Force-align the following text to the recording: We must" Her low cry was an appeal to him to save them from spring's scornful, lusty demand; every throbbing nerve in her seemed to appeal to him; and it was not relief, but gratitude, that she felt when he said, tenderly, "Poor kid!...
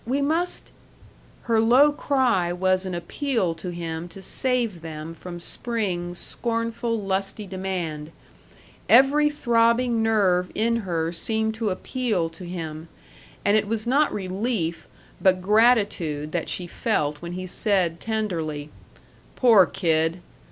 We 0.03 0.19
must" 0.19 0.71
Her 1.43 1.59
low 1.59 1.91
cry 1.91 2.51
was 2.51 2.87
an 2.87 2.95
appeal 2.95 3.53
to 3.53 3.69
him 3.69 4.07
to 4.07 4.19
save 4.23 4.81
them 4.81 5.13
from 5.13 5.39
spring's 5.39 6.17
scornful, 6.17 6.99
lusty 6.99 7.45
demand; 7.45 8.09
every 8.89 9.29
throbbing 9.29 10.01
nerve 10.01 10.49
in 10.55 10.77
her 10.77 11.11
seemed 11.11 11.53
to 11.53 11.69
appeal 11.69 12.29
to 12.31 12.45
him; 12.45 12.87
and 13.45 13.55
it 13.55 13.67
was 13.67 13.85
not 13.85 14.11
relief, 14.11 14.87
but 15.21 15.39
gratitude, 15.39 16.31
that 16.31 16.49
she 16.49 16.65
felt 16.65 17.21
when 17.21 17.33
he 17.33 17.45
said, 17.45 17.99
tenderly, 17.99 18.71
"Poor 19.35 19.67
kid!... 19.67 20.19